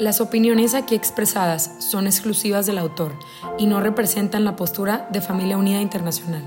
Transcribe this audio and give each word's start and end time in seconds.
Las 0.00 0.22
opiniones 0.22 0.72
aquí 0.72 0.94
expresadas 0.94 1.72
son 1.78 2.06
exclusivas 2.06 2.64
del 2.64 2.78
autor 2.78 3.12
y 3.58 3.66
no 3.66 3.82
representan 3.82 4.46
la 4.46 4.56
postura 4.56 5.06
de 5.12 5.20
Familia 5.20 5.58
Unida 5.58 5.82
Internacional. 5.82 6.42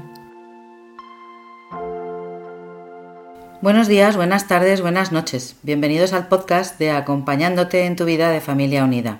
Buenos 3.61 3.87
días, 3.87 4.15
buenas 4.15 4.47
tardes, 4.47 4.81
buenas 4.81 5.11
noches. 5.11 5.55
Bienvenidos 5.61 6.13
al 6.13 6.29
podcast 6.29 6.79
de 6.79 6.89
Acompañándote 6.89 7.85
en 7.85 7.95
tu 7.95 8.05
vida 8.05 8.31
de 8.31 8.41
Familia 8.41 8.83
Unida. 8.83 9.19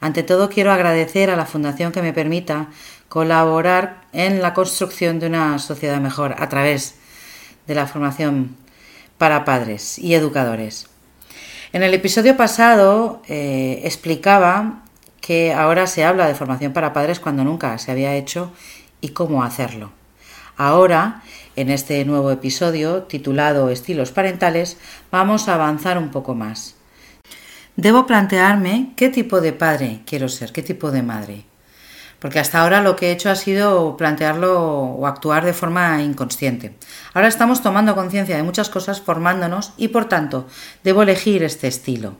Ante 0.00 0.22
todo 0.22 0.48
quiero 0.48 0.72
agradecer 0.72 1.28
a 1.28 1.36
la 1.36 1.44
Fundación 1.44 1.92
que 1.92 2.00
me 2.00 2.14
permita 2.14 2.68
colaborar 3.10 4.04
en 4.14 4.40
la 4.40 4.54
construcción 4.54 5.20
de 5.20 5.26
una 5.26 5.58
sociedad 5.58 6.00
mejor 6.00 6.34
a 6.38 6.48
través 6.48 6.94
de 7.66 7.74
la 7.74 7.86
formación 7.86 8.56
para 9.18 9.44
padres 9.44 9.98
y 9.98 10.14
educadores. 10.14 10.89
En 11.72 11.84
el 11.84 11.94
episodio 11.94 12.36
pasado 12.36 13.22
eh, 13.28 13.82
explicaba 13.84 14.82
que 15.20 15.52
ahora 15.52 15.86
se 15.86 16.04
habla 16.04 16.26
de 16.26 16.34
formación 16.34 16.72
para 16.72 16.92
padres 16.92 17.20
cuando 17.20 17.44
nunca 17.44 17.78
se 17.78 17.92
había 17.92 18.16
hecho 18.16 18.50
y 19.00 19.10
cómo 19.10 19.44
hacerlo. 19.44 19.92
Ahora, 20.56 21.22
en 21.54 21.70
este 21.70 22.04
nuevo 22.04 22.32
episodio 22.32 23.04
titulado 23.04 23.70
Estilos 23.70 24.10
parentales, 24.10 24.78
vamos 25.12 25.48
a 25.48 25.54
avanzar 25.54 25.96
un 25.96 26.10
poco 26.10 26.34
más. 26.34 26.74
Debo 27.76 28.04
plantearme 28.04 28.92
qué 28.96 29.08
tipo 29.08 29.40
de 29.40 29.52
padre 29.52 30.00
quiero 30.06 30.28
ser, 30.28 30.50
qué 30.52 30.62
tipo 30.62 30.90
de 30.90 31.02
madre. 31.02 31.44
Porque 32.20 32.38
hasta 32.38 32.60
ahora 32.60 32.82
lo 32.82 32.96
que 32.96 33.08
he 33.08 33.12
hecho 33.12 33.30
ha 33.30 33.34
sido 33.34 33.96
plantearlo 33.96 34.62
o 34.62 35.06
actuar 35.06 35.44
de 35.44 35.54
forma 35.54 36.02
inconsciente. 36.02 36.74
Ahora 37.14 37.28
estamos 37.28 37.62
tomando 37.62 37.94
conciencia 37.94 38.36
de 38.36 38.42
muchas 38.42 38.68
cosas, 38.68 39.00
formándonos 39.00 39.72
y 39.76 39.88
por 39.88 40.08
tanto 40.08 40.46
debo 40.84 41.02
elegir 41.02 41.42
este 41.42 41.66
estilo. 41.66 42.16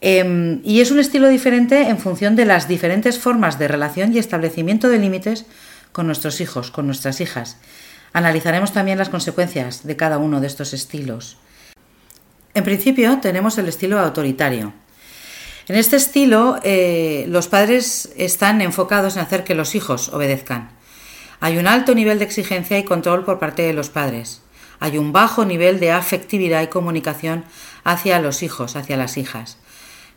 Em, 0.00 0.60
y 0.64 0.80
es 0.80 0.90
un 0.90 0.98
estilo 0.98 1.28
diferente 1.28 1.88
en 1.88 1.98
función 1.98 2.34
de 2.34 2.46
las 2.46 2.66
diferentes 2.66 3.18
formas 3.18 3.58
de 3.58 3.68
relación 3.68 4.12
y 4.12 4.18
establecimiento 4.18 4.88
de 4.88 4.98
límites 4.98 5.46
con 5.92 6.06
nuestros 6.06 6.40
hijos, 6.40 6.70
con 6.70 6.86
nuestras 6.86 7.20
hijas. 7.20 7.58
Analizaremos 8.12 8.72
también 8.72 8.98
las 8.98 9.08
consecuencias 9.08 9.86
de 9.86 9.96
cada 9.96 10.18
uno 10.18 10.40
de 10.40 10.46
estos 10.46 10.72
estilos. 10.72 11.36
En 12.54 12.64
principio 12.64 13.18
tenemos 13.20 13.58
el 13.58 13.68
estilo 13.68 14.00
autoritario. 14.00 14.72
En 15.70 15.76
este 15.76 15.94
estilo 15.94 16.58
eh, 16.64 17.26
los 17.28 17.46
padres 17.46 18.10
están 18.16 18.60
enfocados 18.60 19.14
en 19.14 19.22
hacer 19.22 19.44
que 19.44 19.54
los 19.54 19.76
hijos 19.76 20.08
obedezcan. 20.08 20.72
Hay 21.38 21.58
un 21.58 21.68
alto 21.68 21.94
nivel 21.94 22.18
de 22.18 22.24
exigencia 22.24 22.76
y 22.76 22.82
control 22.82 23.24
por 23.24 23.38
parte 23.38 23.62
de 23.62 23.72
los 23.72 23.88
padres. 23.88 24.42
Hay 24.80 24.98
un 24.98 25.12
bajo 25.12 25.44
nivel 25.44 25.78
de 25.78 25.92
afectividad 25.92 26.60
y 26.62 26.66
comunicación 26.66 27.44
hacia 27.84 28.18
los 28.18 28.42
hijos, 28.42 28.74
hacia 28.74 28.96
las 28.96 29.16
hijas. 29.16 29.58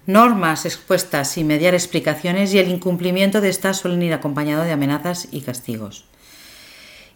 Normas 0.08 0.66
expuestas 0.66 1.30
sin 1.30 1.46
mediar 1.46 1.76
explicaciones 1.76 2.52
y 2.56 2.58
el 2.58 2.70
incumplimiento 2.70 3.40
de 3.40 3.50
estas 3.50 3.78
suelen 3.78 4.02
ir 4.02 4.14
acompañado 4.14 4.64
de 4.64 4.72
amenazas 4.72 5.28
y 5.30 5.42
castigos. 5.42 6.06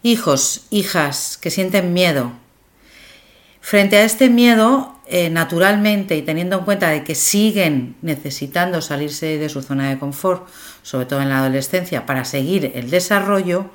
Hijos, 0.04 0.66
hijas 0.70 1.38
que 1.42 1.50
sienten 1.50 1.92
miedo. 1.92 2.30
Frente 3.60 3.96
a 3.96 4.04
este 4.04 4.30
miedo, 4.30 4.97
eh, 5.10 5.30
naturalmente 5.30 6.16
y 6.16 6.22
teniendo 6.22 6.58
en 6.58 6.64
cuenta 6.64 6.90
de 6.90 7.02
que 7.02 7.14
siguen 7.14 7.96
necesitando 8.02 8.82
salirse 8.82 9.38
de 9.38 9.48
su 9.48 9.62
zona 9.62 9.88
de 9.88 9.98
confort, 9.98 10.46
sobre 10.82 11.06
todo 11.06 11.22
en 11.22 11.30
la 11.30 11.38
adolescencia, 11.38 12.04
para 12.04 12.26
seguir 12.26 12.72
el 12.74 12.90
desarrollo, 12.90 13.70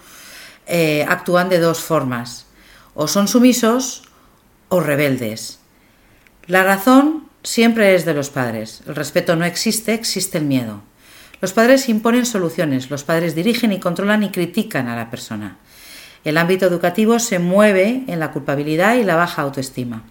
eh, 0.68 1.04
actúan 1.10 1.50
de 1.50 1.58
dos 1.58 1.80
formas. 1.80 2.46
O 2.94 3.08
son 3.08 3.28
sumisos 3.28 4.04
o 4.70 4.80
rebeldes. 4.80 5.58
La 6.46 6.64
razón 6.64 7.28
siempre 7.42 7.96
es 7.96 8.06
de 8.06 8.14
los 8.14 8.30
padres. 8.30 8.84
El 8.86 8.94
respeto 8.94 9.36
no 9.36 9.46
existe, 9.46 9.96
existe 9.96 10.38
el 10.38 10.46
miedo. 10.46 10.84
Los 11.42 11.54
padres 11.54 11.90
imponen 11.90 12.28
soluciones, 12.28 12.92
los 12.92 13.04
padres 13.04 13.34
dirigen 13.34 13.72
y 13.72 13.80
controlan 13.80 14.22
y 14.22 14.30
critican 14.30 14.88
a 14.88 14.96
la 14.96 15.10
persona. 15.10 15.58
El 16.24 16.38
ámbito 16.38 16.68
educativo 16.68 17.18
se 17.18 17.40
mueve 17.40 18.04
en 18.08 18.20
la 18.20 18.32
culpabilidad 18.32 18.98
y 18.98 19.04
la 19.04 19.16
baja 19.16 19.42
autoestima. 19.42 20.04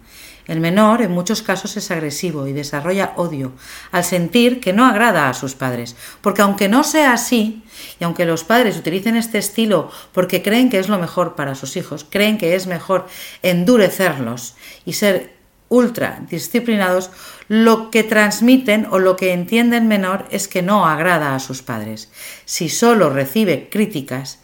El 0.45 0.59
menor 0.59 1.01
en 1.01 1.11
muchos 1.11 1.41
casos 1.41 1.77
es 1.77 1.89
agresivo 1.89 2.47
y 2.47 2.53
desarrolla 2.53 3.13
odio 3.15 3.53
al 3.91 4.03
sentir 4.03 4.59
que 4.59 4.73
no 4.73 4.85
agrada 4.85 5.29
a 5.29 5.33
sus 5.33 5.55
padres, 5.55 5.95
porque 6.21 6.41
aunque 6.41 6.67
no 6.67 6.83
sea 6.83 7.13
así, 7.13 7.63
y 7.99 8.03
aunque 8.03 8.25
los 8.25 8.43
padres 8.43 8.77
utilicen 8.77 9.15
este 9.15 9.37
estilo 9.37 9.89
porque 10.11 10.41
creen 10.41 10.69
que 10.69 10.79
es 10.79 10.89
lo 10.89 10.99
mejor 10.99 11.35
para 11.35 11.55
sus 11.55 11.77
hijos, 11.77 12.05
creen 12.09 12.37
que 12.37 12.55
es 12.55 12.67
mejor 12.67 13.07
endurecerlos 13.41 14.55
y 14.85 14.93
ser 14.93 15.33
ultra 15.69 16.19
disciplinados, 16.29 17.09
lo 17.47 17.89
que 17.89 18.03
transmiten 18.03 18.85
o 18.91 18.99
lo 18.99 19.15
que 19.15 19.33
entienden 19.33 19.87
menor 19.87 20.25
es 20.29 20.47
que 20.47 20.61
no 20.61 20.85
agrada 20.85 21.33
a 21.33 21.39
sus 21.39 21.61
padres. 21.61 22.11
Si 22.45 22.69
solo 22.69 23.09
recibe 23.09 23.69
críticas, 23.69 24.39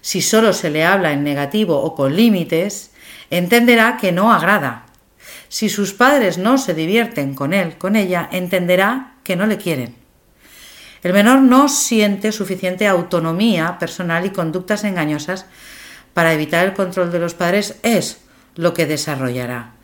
si 0.00 0.20
solo 0.20 0.52
se 0.52 0.68
le 0.68 0.84
habla 0.84 1.12
en 1.12 1.24
negativo 1.24 1.80
o 1.80 1.94
con 1.94 2.14
límites, 2.14 2.90
entenderá 3.30 3.96
que 3.96 4.12
no 4.12 4.32
agrada 4.32 4.84
si 5.54 5.68
sus 5.68 5.94
padres 5.94 6.36
no 6.36 6.58
se 6.58 6.74
divierten 6.74 7.32
con 7.32 7.52
él, 7.52 7.78
con 7.78 7.94
ella, 7.94 8.28
entenderá 8.32 9.14
que 9.22 9.36
no 9.36 9.46
le 9.46 9.56
quieren. 9.56 9.94
El 11.04 11.12
menor 11.12 11.42
no 11.42 11.68
siente 11.68 12.32
suficiente 12.32 12.88
autonomía 12.88 13.78
personal 13.78 14.26
y 14.26 14.30
conductas 14.30 14.82
engañosas 14.82 15.46
para 16.12 16.32
evitar 16.32 16.66
el 16.66 16.74
control 16.74 17.12
de 17.12 17.20
los 17.20 17.34
padres 17.34 17.76
es 17.84 18.18
lo 18.56 18.74
que 18.74 18.86
desarrollará, 18.86 19.74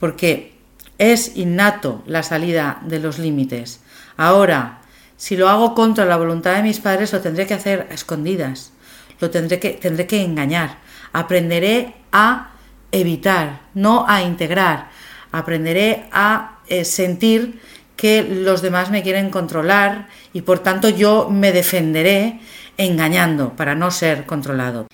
porque 0.00 0.56
es 0.96 1.36
innato 1.36 2.02
la 2.06 2.22
salida 2.22 2.80
de 2.86 2.98
los 2.98 3.18
límites. 3.18 3.80
Ahora, 4.16 4.78
si 5.18 5.36
lo 5.36 5.50
hago 5.50 5.74
contra 5.74 6.06
la 6.06 6.16
voluntad 6.16 6.54
de 6.54 6.62
mis 6.62 6.80
padres, 6.80 7.12
lo 7.12 7.20
tendré 7.20 7.46
que 7.46 7.52
hacer 7.52 7.86
a 7.90 7.92
escondidas, 7.92 8.72
lo 9.20 9.28
tendré 9.28 9.60
que, 9.60 9.72
tendré 9.72 10.06
que 10.06 10.22
engañar. 10.22 10.78
Aprenderé 11.12 11.96
a 12.12 12.52
evitar, 12.92 13.60
no 13.74 14.06
a 14.08 14.22
integrar, 14.22 14.88
aprenderé 15.32 16.06
a 16.12 16.58
eh, 16.68 16.84
sentir 16.84 17.60
que 17.96 18.22
los 18.22 18.62
demás 18.62 18.90
me 18.90 19.02
quieren 19.02 19.30
controlar 19.30 20.08
y 20.32 20.42
por 20.42 20.60
tanto 20.60 20.88
yo 20.88 21.28
me 21.30 21.52
defenderé 21.52 22.38
engañando 22.76 23.56
para 23.56 23.74
no 23.74 23.90
ser 23.90 24.24
controlado. 24.24 24.86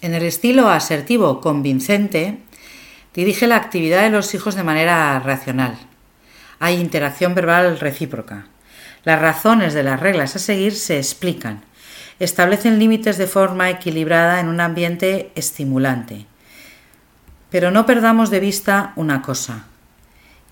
En 0.00 0.14
el 0.14 0.22
estilo 0.22 0.68
asertivo 0.68 1.40
convincente, 1.40 2.38
dirige 3.14 3.46
la 3.46 3.56
actividad 3.56 4.02
de 4.02 4.10
los 4.10 4.34
hijos 4.34 4.54
de 4.54 4.62
manera 4.62 5.18
racional. 5.18 5.76
Hay 6.60 6.80
interacción 6.80 7.34
verbal 7.34 7.80
recíproca. 7.80 8.46
Las 9.04 9.20
razones 9.20 9.74
de 9.74 9.82
las 9.82 9.98
reglas 9.98 10.36
a 10.36 10.38
seguir 10.38 10.76
se 10.76 10.96
explican. 10.96 11.62
Establecen 12.20 12.78
límites 12.78 13.18
de 13.18 13.26
forma 13.26 13.70
equilibrada 13.70 14.38
en 14.38 14.46
un 14.46 14.60
ambiente 14.60 15.32
estimulante. 15.34 16.26
Pero 17.50 17.72
no 17.72 17.84
perdamos 17.84 18.30
de 18.30 18.38
vista 18.38 18.92
una 18.94 19.22
cosa. 19.22 19.66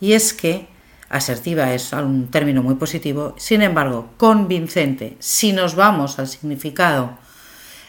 Y 0.01 0.15
es 0.15 0.33
que 0.33 0.67
asertiva 1.11 1.75
es 1.75 1.93
un 1.93 2.31
término 2.31 2.63
muy 2.63 2.77
positivo, 2.77 3.35
sin 3.37 3.63
embargo, 3.63 4.11
convincente, 4.17 5.17
si 5.19 5.53
nos 5.53 5.75
vamos 5.75 6.19
al 6.19 6.29
significado 6.29 7.19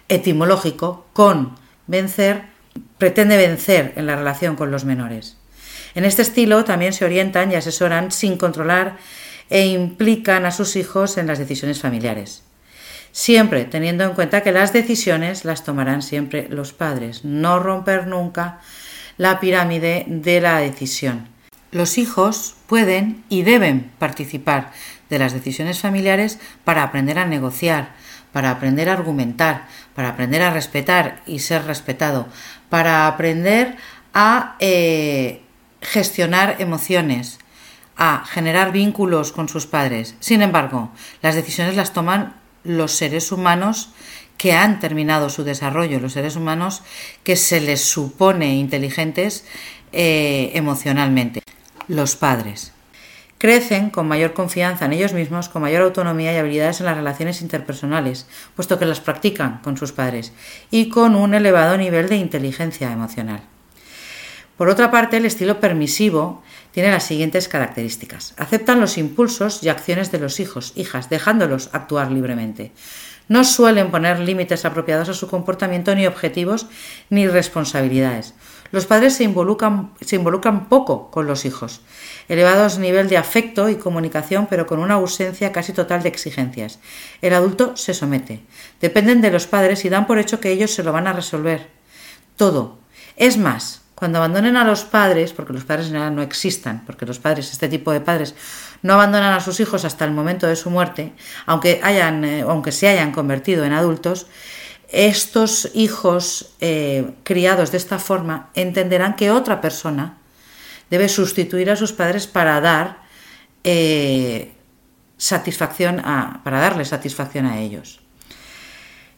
etimológico, 0.09 1.05
con 1.13 1.55
vencer, 1.87 2.43
pretende 2.97 3.37
vencer 3.37 3.93
en 3.95 4.07
la 4.07 4.15
relación 4.15 4.55
con 4.55 4.71
los 4.71 4.83
menores. 4.83 5.37
En 5.93 6.03
este 6.03 6.23
estilo 6.23 6.65
también 6.65 6.93
se 6.93 7.05
orientan 7.05 7.51
y 7.51 7.55
asesoran 7.55 8.11
sin 8.11 8.37
controlar 8.37 8.97
e 9.49 9.67
implican 9.67 10.45
a 10.45 10.51
sus 10.51 10.75
hijos 10.75 11.17
en 11.17 11.27
las 11.27 11.37
decisiones 11.37 11.79
familiares. 11.79 12.43
Siempre 13.11 13.65
teniendo 13.65 14.03
en 14.03 14.13
cuenta 14.13 14.41
que 14.41 14.53
las 14.53 14.73
decisiones 14.73 15.45
las 15.45 15.63
tomarán 15.63 16.01
siempre 16.01 16.47
los 16.49 16.73
padres, 16.73 17.23
no 17.23 17.59
romper 17.59 18.07
nunca 18.07 18.61
la 19.17 19.39
pirámide 19.39 20.05
de 20.07 20.41
la 20.41 20.59
decisión 20.59 21.27
los 21.71 21.97
hijos 21.97 22.55
pueden 22.67 23.23
y 23.29 23.43
deben 23.43 23.91
participar 23.97 24.71
de 25.09 25.19
las 25.19 25.33
decisiones 25.33 25.79
familiares 25.79 26.39
para 26.63 26.83
aprender 26.83 27.19
a 27.19 27.25
negociar, 27.25 27.93
para 28.31 28.51
aprender 28.51 28.89
a 28.89 28.93
argumentar, 28.93 29.67
para 29.95 30.09
aprender 30.09 30.41
a 30.41 30.51
respetar 30.51 31.21
y 31.25 31.39
ser 31.39 31.65
respetado, 31.65 32.27
para 32.69 33.07
aprender 33.07 33.77
a 34.13 34.55
eh, 34.59 35.41
gestionar 35.81 36.57
emociones, 36.59 37.39
a 37.97 38.25
generar 38.25 38.71
vínculos 38.71 39.31
con 39.31 39.49
sus 39.49 39.65
padres. 39.65 40.15
Sin 40.19 40.41
embargo, 40.41 40.91
las 41.21 41.35
decisiones 41.35 41.75
las 41.75 41.93
toman 41.93 42.35
los 42.63 42.93
seres 42.93 43.31
humanos 43.31 43.89
que 44.37 44.53
han 44.53 44.79
terminado 44.79 45.29
su 45.29 45.43
desarrollo, 45.43 45.99
los 45.99 46.13
seres 46.13 46.35
humanos 46.35 46.81
que 47.23 47.35
se 47.35 47.61
les 47.61 47.83
supone 47.83 48.55
inteligentes 48.55 49.45
eh, 49.91 50.51
emocionalmente, 50.55 51.43
los 51.91 52.15
padres. 52.15 52.71
Crecen 53.37 53.89
con 53.89 54.07
mayor 54.07 54.33
confianza 54.33 54.85
en 54.85 54.93
ellos 54.93 55.13
mismos, 55.13 55.49
con 55.49 55.61
mayor 55.61 55.81
autonomía 55.81 56.33
y 56.33 56.37
habilidades 56.37 56.79
en 56.79 56.85
las 56.85 56.95
relaciones 56.95 57.41
interpersonales, 57.41 58.27
puesto 58.55 58.79
que 58.79 58.85
las 58.85 59.01
practican 59.01 59.59
con 59.61 59.75
sus 59.75 59.91
padres, 59.91 60.31
y 60.69 60.87
con 60.87 61.15
un 61.15 61.33
elevado 61.33 61.75
nivel 61.77 62.07
de 62.07 62.15
inteligencia 62.15 62.93
emocional. 62.93 63.41
Por 64.55 64.69
otra 64.69 64.89
parte, 64.89 65.17
el 65.17 65.25
estilo 65.25 65.59
permisivo 65.59 66.43
tiene 66.71 66.91
las 66.91 67.03
siguientes 67.03 67.49
características. 67.49 68.35
Aceptan 68.37 68.79
los 68.79 68.97
impulsos 68.97 69.61
y 69.63 69.69
acciones 69.69 70.13
de 70.13 70.19
los 70.19 70.39
hijos, 70.39 70.71
hijas, 70.75 71.09
dejándolos 71.09 71.71
actuar 71.73 72.09
libremente. 72.11 72.71
No 73.27 73.43
suelen 73.43 73.91
poner 73.91 74.19
límites 74.19 74.63
apropiados 74.63 75.09
a 75.09 75.13
su 75.13 75.27
comportamiento, 75.27 75.93
ni 75.95 76.07
objetivos, 76.07 76.67
ni 77.09 77.27
responsabilidades. 77.27 78.33
Los 78.71 78.85
padres 78.85 79.15
se 79.15 79.23
involucran, 79.23 79.91
se 80.01 80.15
involucran 80.15 80.69
poco 80.69 81.11
con 81.11 81.27
los 81.27 81.45
hijos. 81.45 81.81
Elevados 82.29 82.79
nivel 82.79 83.09
de 83.09 83.17
afecto 83.17 83.69
y 83.69 83.75
comunicación, 83.75 84.47
pero 84.49 84.65
con 84.65 84.79
una 84.79 84.95
ausencia 84.95 85.51
casi 85.51 85.73
total 85.73 86.03
de 86.03 86.09
exigencias. 86.09 86.79
El 87.21 87.33
adulto 87.33 87.75
se 87.75 87.93
somete. 87.93 88.43
Dependen 88.79 89.21
de 89.21 89.31
los 89.31 89.47
padres 89.47 89.83
y 89.83 89.89
dan 89.89 90.07
por 90.07 90.19
hecho 90.19 90.39
que 90.39 90.51
ellos 90.51 90.73
se 90.73 90.83
lo 90.83 90.93
van 90.93 91.07
a 91.07 91.13
resolver. 91.13 91.69
Todo. 92.37 92.79
Es 93.17 93.37
más, 93.37 93.81
cuando 94.01 94.17
abandonen 94.17 94.57
a 94.57 94.63
los 94.63 94.83
padres, 94.83 95.31
porque 95.31 95.53
los 95.53 95.63
padres 95.63 95.85
en 95.85 95.91
general 95.91 96.15
no 96.15 96.23
existan, 96.23 96.83
porque 96.87 97.05
los 97.05 97.19
padres, 97.19 97.51
este 97.51 97.67
tipo 97.67 97.91
de 97.91 98.01
padres, 98.01 98.33
no 98.81 98.93
abandonan 98.93 99.33
a 99.33 99.41
sus 99.41 99.59
hijos 99.59 99.85
hasta 99.85 100.05
el 100.05 100.11
momento 100.11 100.47
de 100.47 100.55
su 100.55 100.71
muerte, 100.71 101.13
aunque, 101.45 101.81
hayan, 101.83 102.25
eh, 102.25 102.41
aunque 102.41 102.71
se 102.71 102.87
hayan 102.87 103.11
convertido 103.11 103.63
en 103.63 103.73
adultos, 103.73 104.25
estos 104.91 105.71
hijos 105.73 106.53
eh, 106.59 107.11
criados 107.23 107.71
de 107.71 107.77
esta 107.77 107.97
forma 107.97 108.49
entenderán 108.55 109.15
que 109.15 109.31
otra 109.31 109.61
persona 109.61 110.17
debe 110.89 111.07
sustituir 111.07 111.71
a 111.71 111.77
sus 111.77 111.93
padres 111.93 112.27
para 112.27 112.59
dar 112.59 113.01
eh, 113.63 114.51
satisfacción 115.17 116.01
a, 116.03 116.41
para 116.43 116.59
darle 116.59 116.83
satisfacción 116.83 117.45
a 117.45 117.59
ellos. 117.59 118.01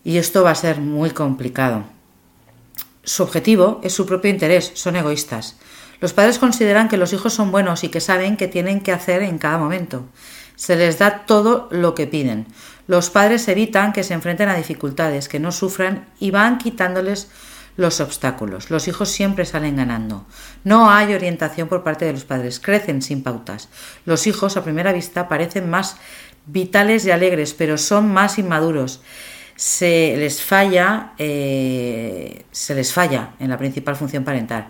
Y 0.04 0.18
esto 0.18 0.44
va 0.44 0.52
a 0.52 0.56
ser 0.56 0.80
muy 0.80 1.10
complicado. 1.10 1.84
Su 3.04 3.24
objetivo 3.24 3.82
es 3.84 3.94
su 3.94 4.06
propio 4.06 4.30
interés, 4.30 4.72
son 4.76 4.96
egoístas. 4.96 5.58
Los 6.00 6.14
padres 6.14 6.38
consideran 6.38 6.90
que 6.90 6.98
los 6.98 7.14
hijos 7.14 7.34
son 7.34 7.52
buenos 7.52 7.84
y 7.84 7.90
que 7.90 8.02
saben 8.02 8.38
qué 8.38 8.48
tienen 8.48 8.82
que 8.82 8.92
hacer 8.92 9.24
en 9.24 9.38
cada 9.40 9.58
momento. 9.58 10.06
Se 10.56 10.76
les 10.76 11.00
da 11.00 11.26
todo 11.26 11.68
lo 11.72 11.96
que 11.96 12.06
piden. 12.06 12.46
Los 12.88 13.10
padres 13.10 13.48
evitan 13.48 13.94
que 13.94 14.04
se 14.04 14.14
enfrenten 14.14 14.50
a 14.50 14.56
dificultades, 14.56 15.30
que 15.30 15.40
no 15.40 15.52
sufran 15.52 16.08
y 16.20 16.32
van 16.32 16.58
quitándoles 16.58 17.30
los 17.76 18.00
obstáculos. 18.02 18.70
Los 18.70 18.88
hijos 18.88 19.10
siempre 19.10 19.46
salen 19.46 19.78
ganando. 19.78 20.26
No 20.64 20.92
hay 20.92 21.14
orientación 21.14 21.68
por 21.68 21.84
parte 21.84 22.06
de 22.06 22.14
los 22.14 22.26
padres, 22.26 22.60
crecen 22.60 23.02
sin 23.02 23.24
pautas. 23.24 23.70
Los 24.06 24.28
hijos 24.28 24.58
a 24.58 24.64
primera 24.64 24.94
vista 24.94 25.28
parecen 25.28 25.70
más 25.70 25.98
vitales 26.46 27.06
y 27.06 27.12
alegres, 27.12 27.54
pero 27.54 27.78
son 27.78 28.12
más 28.12 28.38
inmaduros 28.38 29.02
se 29.56 30.16
les 30.18 30.42
falla, 30.42 31.14
eh, 31.18 32.46
se 32.52 32.76
les 32.76 32.92
falla 32.92 33.34
en 33.40 33.50
la 33.50 33.58
principal 33.58 33.96
función 33.96 34.24
parental, 34.24 34.70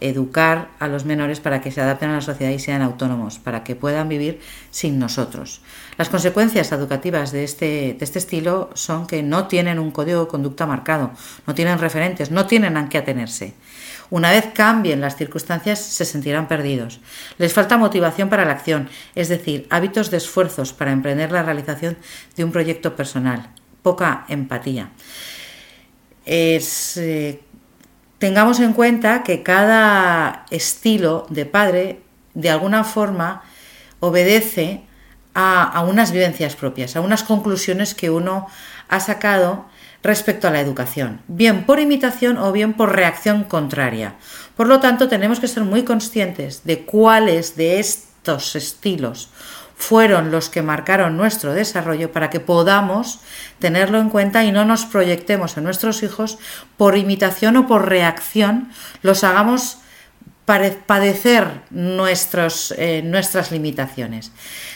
educar 0.00 0.70
a 0.78 0.88
los 0.88 1.04
menores 1.04 1.40
para 1.40 1.60
que 1.60 1.70
se 1.70 1.80
adapten 1.80 2.10
a 2.10 2.14
la 2.14 2.20
sociedad 2.20 2.52
y 2.52 2.58
sean 2.58 2.82
autónomos, 2.82 3.38
para 3.38 3.64
que 3.64 3.76
puedan 3.76 4.08
vivir 4.08 4.40
sin 4.70 4.98
nosotros. 4.98 5.60
Las 5.96 6.08
consecuencias 6.08 6.70
educativas 6.72 7.32
de 7.32 7.44
este, 7.44 7.96
de 7.98 8.04
este 8.04 8.18
estilo 8.18 8.70
son 8.74 9.06
que 9.06 9.22
no 9.22 9.46
tienen 9.46 9.78
un 9.78 9.90
código 9.90 10.24
de 10.24 10.28
conducta 10.28 10.66
marcado, 10.66 11.12
no 11.46 11.54
tienen 11.54 11.78
referentes, 11.78 12.30
no 12.30 12.46
tienen 12.46 12.76
a 12.76 12.88
qué 12.88 12.98
atenerse. 12.98 13.54
Una 14.10 14.30
vez 14.30 14.46
cambien 14.54 15.00
las 15.00 15.16
circunstancias, 15.16 15.78
se 15.78 16.04
sentirán 16.04 16.48
perdidos. 16.48 17.00
Les 17.36 17.52
falta 17.52 17.76
motivación 17.76 18.28
para 18.28 18.44
la 18.44 18.52
acción, 18.52 18.88
es 19.14 19.28
decir, 19.28 19.66
hábitos 19.68 20.10
de 20.10 20.16
esfuerzos 20.16 20.72
para 20.72 20.92
emprender 20.92 21.30
la 21.30 21.42
realización 21.42 21.98
de 22.36 22.44
un 22.44 22.52
proyecto 22.52 22.96
personal 22.96 23.50
poca 23.82 24.24
empatía. 24.28 24.90
Eh, 26.26 26.60
tengamos 28.18 28.60
en 28.60 28.72
cuenta 28.72 29.22
que 29.22 29.42
cada 29.42 30.46
estilo 30.50 31.26
de 31.30 31.46
padre 31.46 32.00
de 32.34 32.50
alguna 32.50 32.84
forma 32.84 33.42
obedece 34.00 34.82
a, 35.34 35.62
a, 35.62 35.82
unas 35.82 36.12
vivencias 36.12 36.56
propias, 36.56 36.96
a 36.96 37.00
unas 37.00 37.22
conclusiones 37.22 37.94
que 37.94 38.10
uno 38.10 38.46
ha 38.88 39.00
sacado 39.00 39.66
respecto 40.02 40.46
a 40.46 40.50
la 40.50 40.60
educación, 40.60 41.20
bien 41.26 41.64
por 41.64 41.80
imitación 41.80 42.38
o 42.38 42.52
bien 42.52 42.74
por 42.74 42.94
reacción 42.94 43.44
contraria. 43.44 44.14
Por 44.56 44.68
lo 44.68 44.80
tanto, 44.80 45.08
tenemos 45.08 45.40
que 45.40 45.48
ser 45.48 45.64
muy 45.64 45.84
conscientes 45.84 46.62
de 46.64 46.84
cuáles 46.84 47.56
de 47.56 47.80
estos 47.80 48.54
estilos 48.56 49.30
fueron 49.78 50.32
los 50.32 50.50
que 50.50 50.60
marcaron 50.60 51.16
nuestro 51.16 51.54
desarrollo 51.54 52.10
para 52.10 52.30
que 52.30 52.40
podamos 52.40 53.20
tenerlo 53.60 54.00
en 54.00 54.10
cuenta 54.10 54.44
y 54.44 54.50
no 54.50 54.64
nos 54.64 54.84
proyectemos 54.84 55.56
en 55.56 55.64
nuestros 55.64 56.02
hijos 56.02 56.38
por 56.76 56.98
imitación 56.98 57.56
o 57.56 57.68
por 57.68 57.88
reacción, 57.88 58.70
los 59.02 59.22
hagamos 59.22 59.78
padecer 60.44 61.60
nuestros, 61.70 62.74
eh, 62.76 63.02
nuestras 63.04 63.52
limitaciones. 63.52 64.32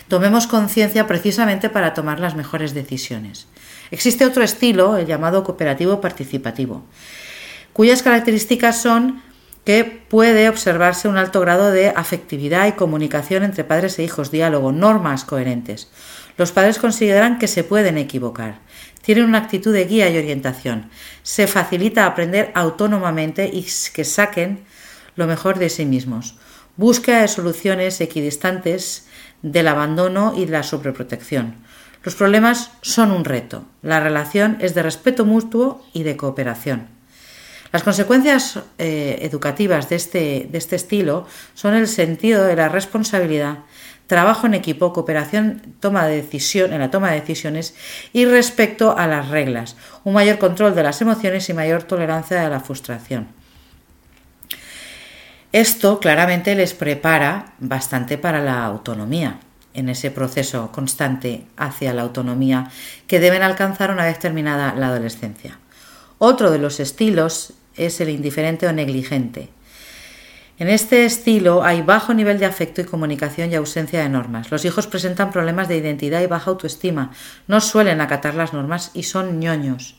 Tomemos 0.07 0.47
conciencia 0.47 1.07
precisamente 1.09 1.69
para 1.69 1.95
tomar 1.95 2.21
las 2.21 2.37
mejores 2.37 2.73
decisiones. 2.73 3.49
Existe 3.91 4.25
otro 4.25 4.45
estilo, 4.45 4.99
el 4.99 5.07
llamado 5.07 5.43
cooperativo 5.43 6.01
participativo, 6.01 6.85
cuyas 7.73 8.03
características 8.03 8.81
son 8.81 9.23
que 9.65 9.85
puede 9.85 10.49
observarse 10.49 11.09
un 11.09 11.17
alto 11.17 11.41
grado 11.41 11.71
de 11.71 11.89
afectividad 11.89 12.67
y 12.67 12.73
comunicación 12.73 13.45
entre 13.45 13.65
padres 13.65 13.99
e 13.99 14.03
hijos, 14.03 14.31
diálogo, 14.31 14.73
normas 14.73 15.25
coherentes. 15.25 15.91
Los 16.37 16.51
padres 16.51 16.79
consideran 16.79 17.39
que 17.39 17.47
se 17.47 17.63
pueden 17.63 17.99
equivocar, 17.99 18.59
tienen 19.03 19.25
una 19.25 19.39
actitud 19.39 19.73
de 19.73 19.85
guía 19.85 20.09
y 20.11 20.17
orientación, 20.17 20.91
se 21.23 21.47
facilita 21.47 22.07
aprender 22.07 22.51
autónomamente 22.55 23.51
y 23.53 23.67
que 23.93 24.05
saquen 24.05 24.65
lo 25.17 25.27
mejor 25.27 25.59
de 25.59 25.69
sí 25.69 25.85
mismos. 25.85 26.37
Búsqueda 26.77 27.21
de 27.21 27.29
soluciones 27.29 28.01
equidistantes 28.01 29.07
del 29.43 29.69
abandono 29.69 30.35
y 30.37 30.47
la 30.47 30.63
sobreprotección. 30.63 31.57
Los 32.03 32.15
problemas 32.15 32.73
son 32.81 33.13
un 33.13 33.25
reto. 33.25 33.65
La 33.83 34.01
relación 34.01 34.57
es 34.61 34.75
de 34.75 34.83
respeto 34.83 35.25
mutuo 35.25 35.85
y 35.93 36.03
de 36.03 36.17
cooperación. 36.17 36.89
Las 37.73 37.83
consecuencias 37.83 38.59
eh, 38.77 39.19
educativas 39.23 39.89
de 39.89 39.97
este, 39.97 40.49
de 40.51 40.59
este 40.59 40.77
estilo 40.77 41.27
son 41.55 41.75
el 41.75 41.89
sentido 41.89 42.45
de 42.45 42.55
la 42.55 42.69
responsabilidad, 42.69 43.61
trabajo 44.07 44.47
en 44.47 44.53
equipo, 44.53 44.93
cooperación 44.93 45.75
toma 45.81 46.07
de 46.07 46.17
decisión, 46.17 46.75
en 46.75 46.81
la 46.81 46.91
toma 46.91 47.11
de 47.11 47.21
decisiones 47.21 47.75
y 48.13 48.27
respecto 48.27 48.99
a 48.99 49.07
las 49.07 49.29
reglas, 49.29 49.77
un 50.05 50.13
mayor 50.13 50.37
control 50.37 50.75
de 50.75 50.83
las 50.83 51.01
emociones 51.01 51.49
y 51.49 51.55
mayor 51.55 51.85
tolerancia 51.85 52.45
a 52.45 52.51
la 52.51 52.61
frustración. 52.61 53.29
Esto 55.51 55.99
claramente 55.99 56.55
les 56.55 56.75
prepara 56.75 57.55
bastante 57.59 58.19
para 58.19 58.43
la 58.43 58.65
autonomía, 58.67 59.39
en 59.73 59.89
ese 59.89 60.11
proceso 60.11 60.71
constante 60.73 61.47
hacia 61.57 61.95
la 61.95 62.03
autonomía 62.03 62.71
que 63.07 63.19
deben 63.21 63.43
alcanzar 63.43 63.91
una 63.91 64.05
vez 64.05 64.19
terminada 64.19 64.75
la 64.75 64.89
adolescencia. 64.89 65.59
Otro 66.19 66.51
de 66.51 66.59
los 66.59 66.81
estilos 66.81 67.55
es 67.77 68.01
el 68.01 68.11
indiferente 68.11 68.67
o 68.67 68.73
negligente. 68.73 69.49
En 70.59 70.69
este 70.69 71.05
estilo 71.05 71.65
hay 71.65 71.83
bajo 71.83 72.15
nivel 72.15 72.39
de 72.39 72.47
afecto 72.47 72.81
y 72.81 72.85
comunicación 72.85 73.51
y 73.51 73.55
ausencia 73.55 74.03
de 74.03 74.09
normas. 74.09 74.51
Los 74.51 74.65
hijos 74.65 74.87
presentan 74.87 75.33
problemas 75.33 75.69
de 75.69 75.79
identidad 75.79 76.21
y 76.21 76.27
baja 76.27 76.51
autoestima, 76.51 77.13
no 77.49 77.61
suelen 77.61 78.01
acatar 78.01 78.35
las 78.35 78.53
normas 78.53 78.91
y 78.95 79.05
son 79.05 79.41
ñoños, 79.41 79.97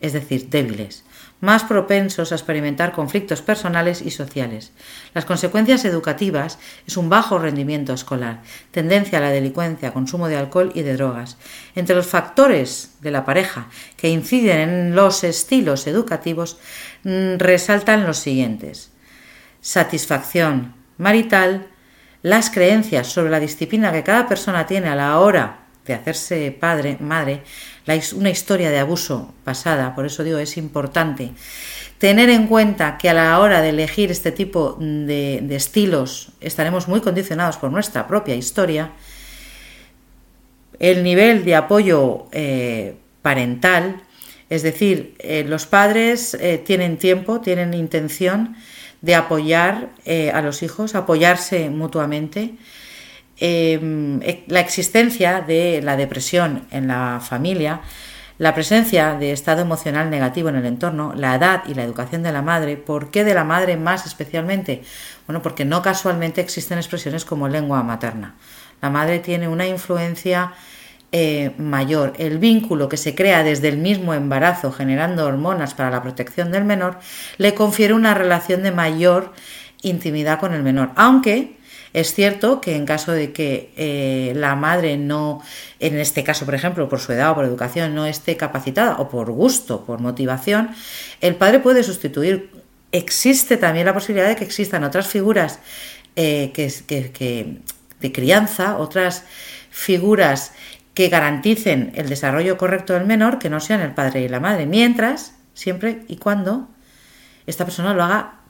es 0.00 0.12
decir, 0.12 0.48
débiles 0.50 1.05
más 1.40 1.64
propensos 1.64 2.32
a 2.32 2.34
experimentar 2.34 2.92
conflictos 2.92 3.42
personales 3.42 4.00
y 4.00 4.10
sociales. 4.10 4.72
Las 5.12 5.24
consecuencias 5.24 5.84
educativas 5.84 6.58
es 6.86 6.96
un 6.96 7.08
bajo 7.08 7.38
rendimiento 7.38 7.92
escolar, 7.92 8.42
tendencia 8.70 9.18
a 9.18 9.20
la 9.20 9.30
delincuencia, 9.30 9.92
consumo 9.92 10.28
de 10.28 10.36
alcohol 10.36 10.72
y 10.74 10.82
de 10.82 10.96
drogas. 10.96 11.36
Entre 11.74 11.94
los 11.94 12.06
factores 12.06 12.94
de 13.00 13.10
la 13.10 13.24
pareja 13.24 13.68
que 13.96 14.08
inciden 14.08 14.60
en 14.60 14.94
los 14.94 15.24
estilos 15.24 15.86
educativos 15.86 16.58
mm, 17.04 17.36
resaltan 17.36 18.06
los 18.06 18.18
siguientes. 18.18 18.90
Satisfacción 19.60 20.74
marital, 20.96 21.66
las 22.22 22.50
creencias 22.50 23.08
sobre 23.08 23.30
la 23.30 23.40
disciplina 23.40 23.92
que 23.92 24.02
cada 24.02 24.26
persona 24.26 24.66
tiene 24.66 24.88
a 24.88 24.96
la 24.96 25.18
hora 25.18 25.65
de 25.86 25.94
hacerse 25.94 26.50
padre, 26.50 26.96
madre, 27.00 27.42
una 28.14 28.30
historia 28.30 28.70
de 28.70 28.78
abuso 28.78 29.34
pasada, 29.44 29.94
por 29.94 30.06
eso 30.06 30.24
digo, 30.24 30.38
es 30.38 30.56
importante 30.56 31.32
tener 31.98 32.28
en 32.28 32.46
cuenta 32.46 32.98
que 32.98 33.08
a 33.08 33.14
la 33.14 33.38
hora 33.38 33.62
de 33.62 33.70
elegir 33.70 34.10
este 34.10 34.32
tipo 34.32 34.76
de, 34.78 35.46
estilos 35.50 36.32
estaremos 36.40 36.88
muy 36.88 37.00
condicionados 37.00 37.56
por 37.56 37.70
nuestra 37.70 38.06
propia 38.06 38.34
historia, 38.34 38.90
el 40.78 41.02
nivel 41.02 41.44
de 41.44 41.54
apoyo 41.54 42.26
eh, 42.32 42.96
parental, 43.22 44.02
es 44.50 44.62
decir, 44.62 45.14
eh, 45.18 45.44
los 45.48 45.66
padres 45.66 46.34
eh, 46.34 46.58
tienen 46.58 46.98
tiempo, 46.98 47.40
tienen 47.40 47.72
intención 47.72 48.56
de 49.00 49.14
apoyar 49.14 49.90
a 50.32 50.42
los 50.42 50.62
hijos, 50.62 50.94
apoyarse 50.94 51.70
mutuamente, 51.70 52.54
Em, 53.38 54.20
la 54.48 54.60
existencia 54.60 55.42
de 55.42 55.82
la 55.82 55.96
depresión 55.96 56.66
en 56.70 56.88
la 56.88 57.20
familia, 57.20 57.82
la 58.38 58.54
presencia 58.54 59.14
de 59.14 59.32
estado 59.32 59.62
emocional 59.62 60.10
negativo 60.10 60.48
en 60.48 60.56
el 60.56 60.66
entorno, 60.66 61.12
la 61.14 61.34
edad 61.34 61.62
y 61.66 61.74
la 61.74 61.82
educación 61.82 62.22
de 62.22 62.32
la 62.32 62.42
madre. 62.42 62.76
¿Por 62.76 63.10
qué 63.10 63.24
de 63.24 63.34
la 63.34 63.44
madre 63.44 63.76
más 63.76 64.06
especialmente? 64.06 64.82
Bueno, 65.26 65.42
porque 65.42 65.64
no 65.64 65.82
casualmente 65.82 66.40
existen 66.40 66.78
expresiones 66.78 67.24
como 67.24 67.48
lengua 67.48 67.82
materna. 67.82 68.34
La 68.80 68.90
madre 68.90 69.18
tiene 69.18 69.48
una 69.48 69.66
influencia 69.66 70.52
eh, 71.12 71.52
mayor. 71.56 72.12
El 72.18 72.38
vínculo 72.38 72.88
que 72.88 72.96
se 72.96 73.14
crea 73.14 73.42
desde 73.42 73.68
el 73.68 73.78
mismo 73.78 74.12
embarazo 74.12 74.72
generando 74.72 75.24
hormonas 75.26 75.72
para 75.72 75.90
la 75.90 76.02
protección 76.02 76.52
del 76.52 76.64
menor 76.64 76.98
le 77.38 77.54
confiere 77.54 77.94
una 77.94 78.12
relación 78.12 78.62
de 78.62 78.72
mayor 78.72 79.32
intimidad 79.82 80.40
con 80.40 80.52
el 80.52 80.62
menor, 80.62 80.90
aunque 80.96 81.55
es 81.96 82.12
cierto 82.12 82.60
que 82.60 82.76
en 82.76 82.84
caso 82.84 83.12
de 83.12 83.32
que 83.32 83.72
eh, 83.74 84.34
la 84.36 84.54
madre 84.54 84.98
no, 84.98 85.42
en 85.80 85.96
este 85.96 86.24
caso, 86.24 86.44
por 86.44 86.54
ejemplo, 86.54 86.90
por 86.90 87.00
su 87.00 87.12
edad 87.12 87.30
o 87.30 87.34
por 87.34 87.46
educación, 87.46 87.94
no 87.94 88.04
esté 88.04 88.36
capacitada 88.36 88.96
o 88.98 89.08
por 89.08 89.30
gusto, 89.30 89.82
por 89.86 89.98
motivación, 90.00 90.74
el 91.22 91.36
padre 91.36 91.58
puede 91.60 91.82
sustituir. 91.82 92.50
Existe 92.92 93.56
también 93.56 93.86
la 93.86 93.94
posibilidad 93.94 94.28
de 94.28 94.36
que 94.36 94.44
existan 94.44 94.84
otras 94.84 95.06
figuras 95.06 95.58
eh, 96.16 96.52
que, 96.52 97.62
de 98.00 98.12
crianza, 98.12 98.76
otras 98.76 99.24
figuras 99.70 100.52
que 100.92 101.08
garanticen 101.08 101.92
el 101.94 102.10
desarrollo 102.10 102.58
correcto 102.58 102.92
del 102.92 103.06
menor 103.06 103.38
que 103.38 103.48
no 103.48 103.58
sean 103.58 103.80
el 103.80 103.94
padre 103.94 104.20
y 104.20 104.28
la 104.28 104.38
madre, 104.38 104.66
mientras, 104.66 105.32
siempre 105.54 106.04
y 106.08 106.18
cuando 106.18 106.68
esta 107.46 107.64
persona 107.64 107.94
lo 107.94 108.02
haga 108.02 108.40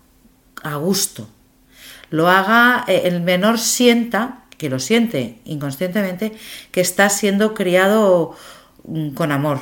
a 0.64 0.74
gusto, 0.74 1.28
lo 2.10 2.28
haga, 2.28 2.84
eh, 2.88 3.02
el 3.04 3.20
menor 3.20 3.58
sienta, 3.58 4.44
que 4.58 4.70
lo 4.70 4.78
siente 4.78 5.38
inconscientemente, 5.44 6.32
que 6.70 6.80
está 6.80 7.08
siendo 7.08 7.54
criado 7.54 8.34
mm, 8.84 9.10
con 9.10 9.32
amor. 9.32 9.60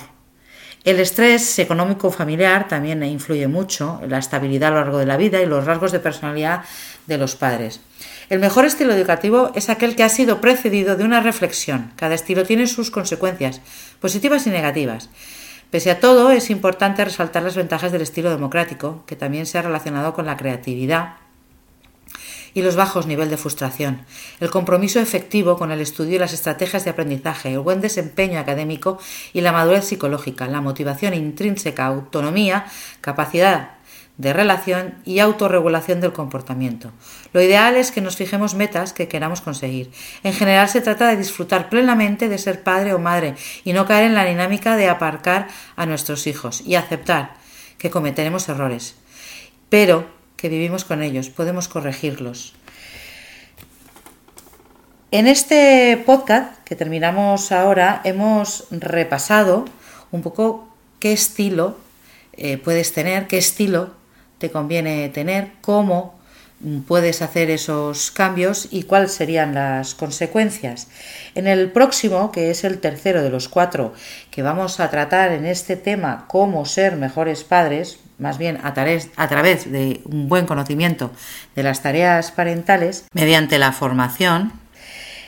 El 0.84 1.00
estrés 1.00 1.58
económico 1.58 2.10
familiar 2.10 2.68
también 2.68 3.02
influye 3.04 3.48
mucho 3.48 4.00
en 4.02 4.10
la 4.10 4.18
estabilidad 4.18 4.68
a 4.68 4.70
lo 4.72 4.80
largo 4.80 4.98
de 4.98 5.06
la 5.06 5.16
vida 5.16 5.40
y 5.40 5.46
los 5.46 5.64
rasgos 5.64 5.92
de 5.92 5.98
personalidad 5.98 6.62
de 7.06 7.16
los 7.16 7.36
padres. 7.36 7.80
El 8.28 8.38
mejor 8.38 8.66
estilo 8.66 8.92
educativo 8.92 9.50
es 9.54 9.70
aquel 9.70 9.96
que 9.96 10.02
ha 10.02 10.10
sido 10.10 10.42
precedido 10.42 10.96
de 10.96 11.04
una 11.04 11.20
reflexión. 11.20 11.92
Cada 11.96 12.14
estilo 12.14 12.44
tiene 12.44 12.66
sus 12.66 12.90
consecuencias, 12.90 13.62
positivas 13.98 14.46
y 14.46 14.50
negativas. 14.50 15.08
Pese 15.70 15.90
a 15.90 16.00
todo, 16.00 16.30
es 16.30 16.50
importante 16.50 17.02
resaltar 17.02 17.42
las 17.42 17.56
ventajas 17.56 17.90
del 17.90 18.02
estilo 18.02 18.30
democrático, 18.30 19.04
que 19.06 19.16
también 19.16 19.46
se 19.46 19.56
ha 19.56 19.62
relacionado 19.62 20.12
con 20.12 20.26
la 20.26 20.36
creatividad, 20.36 21.16
y 22.54 22.62
los 22.62 22.76
bajos 22.76 23.06
niveles 23.06 23.30
de 23.30 23.36
frustración, 23.36 24.06
el 24.40 24.50
compromiso 24.50 25.00
efectivo 25.00 25.58
con 25.58 25.72
el 25.72 25.80
estudio 25.80 26.16
y 26.16 26.18
las 26.18 26.32
estrategias 26.32 26.84
de 26.84 26.90
aprendizaje, 26.90 27.52
el 27.52 27.58
buen 27.58 27.80
desempeño 27.80 28.38
académico 28.38 28.98
y 29.32 29.40
la 29.40 29.52
madurez 29.52 29.84
psicológica, 29.84 30.46
la 30.46 30.60
motivación 30.60 31.14
intrínseca, 31.14 31.86
autonomía, 31.86 32.66
capacidad 33.00 33.70
de 34.16 34.32
relación 34.32 34.94
y 35.04 35.18
autorregulación 35.18 36.00
del 36.00 36.12
comportamiento. 36.12 36.92
Lo 37.32 37.42
ideal 37.42 37.74
es 37.74 37.90
que 37.90 38.00
nos 38.00 38.16
fijemos 38.16 38.54
metas 38.54 38.92
que 38.92 39.08
queramos 39.08 39.40
conseguir. 39.40 39.90
En 40.22 40.32
general 40.32 40.68
se 40.68 40.80
trata 40.80 41.08
de 41.08 41.16
disfrutar 41.16 41.68
plenamente 41.68 42.28
de 42.28 42.38
ser 42.38 42.62
padre 42.62 42.94
o 42.94 43.00
madre 43.00 43.34
y 43.64 43.72
no 43.72 43.86
caer 43.86 44.04
en 44.04 44.14
la 44.14 44.24
dinámica 44.24 44.76
de 44.76 44.88
aparcar 44.88 45.48
a 45.74 45.86
nuestros 45.86 46.28
hijos 46.28 46.62
y 46.64 46.76
aceptar 46.76 47.34
que 47.76 47.90
cometeremos 47.90 48.48
errores. 48.48 48.94
Pero 49.68 50.06
que 50.44 50.50
vivimos 50.50 50.84
con 50.84 51.02
ellos, 51.02 51.30
podemos 51.30 51.68
corregirlos. 51.68 52.52
En 55.10 55.26
este 55.26 55.96
podcast 56.04 56.62
que 56.64 56.76
terminamos 56.76 57.50
ahora 57.50 58.02
hemos 58.04 58.66
repasado 58.70 59.64
un 60.10 60.20
poco 60.20 60.68
qué 60.98 61.14
estilo 61.14 61.78
eh, 62.34 62.58
puedes 62.58 62.92
tener, 62.92 63.26
qué 63.26 63.38
estilo 63.38 63.94
te 64.36 64.50
conviene 64.50 65.08
tener, 65.08 65.52
cómo 65.62 66.20
puedes 66.86 67.22
hacer 67.22 67.50
esos 67.50 68.10
cambios 68.10 68.68
y 68.70 68.84
cuáles 68.84 69.12
serían 69.12 69.54
las 69.54 69.94
consecuencias. 69.94 70.88
En 71.34 71.46
el 71.46 71.70
próximo, 71.70 72.32
que 72.32 72.50
es 72.50 72.64
el 72.64 72.78
tercero 72.78 73.22
de 73.22 73.30
los 73.30 73.48
cuatro 73.48 73.94
que 74.30 74.42
vamos 74.42 74.80
a 74.80 74.90
tratar 74.90 75.32
en 75.32 75.46
este 75.46 75.76
tema, 75.76 76.24
cómo 76.28 76.64
ser 76.64 76.96
mejores 76.96 77.44
padres, 77.44 77.98
más 78.18 78.38
bien 78.38 78.60
a 78.62 78.74
través, 78.74 79.70
de 79.70 80.00
un 80.04 80.28
buen 80.28 80.46
conocimiento 80.46 81.10
de 81.54 81.62
las 81.62 81.82
tareas 81.82 82.30
parentales, 82.30 83.04
mediante 83.12 83.58
la 83.58 83.72
formación, 83.72 84.52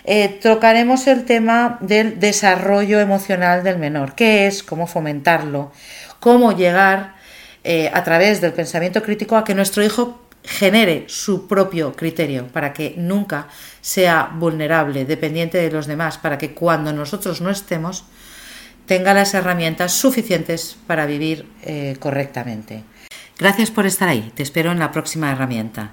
eh, 0.04 0.38
tocaremos 0.40 1.08
el 1.08 1.24
tema 1.24 1.78
del 1.80 2.20
desarrollo 2.20 3.00
emocional 3.00 3.64
del 3.64 3.78
menor, 3.78 4.14
qué 4.14 4.46
es, 4.46 4.62
cómo 4.62 4.86
fomentarlo, 4.86 5.72
cómo 6.20 6.52
llegar 6.52 7.16
eh, 7.64 7.90
a 7.92 8.04
través 8.04 8.40
del 8.40 8.52
pensamiento 8.52 9.02
crítico 9.02 9.36
a 9.36 9.42
que 9.42 9.56
nuestro 9.56 9.82
hijo 9.82 10.25
genere 10.46 11.04
su 11.08 11.46
propio 11.46 11.94
criterio 11.94 12.46
para 12.48 12.72
que 12.72 12.94
nunca 12.96 13.48
sea 13.80 14.30
vulnerable, 14.34 15.04
dependiente 15.04 15.58
de 15.58 15.70
los 15.70 15.86
demás, 15.86 16.18
para 16.18 16.38
que 16.38 16.54
cuando 16.54 16.92
nosotros 16.92 17.40
no 17.40 17.50
estemos, 17.50 18.04
tenga 18.86 19.12
las 19.14 19.34
herramientas 19.34 19.92
suficientes 19.92 20.76
para 20.86 21.06
vivir 21.06 21.46
eh, 21.62 21.96
correctamente. 21.98 22.84
Gracias 23.38 23.70
por 23.70 23.84
estar 23.84 24.08
ahí. 24.08 24.32
Te 24.34 24.42
espero 24.42 24.72
en 24.72 24.78
la 24.78 24.92
próxima 24.92 25.30
herramienta. 25.30 25.92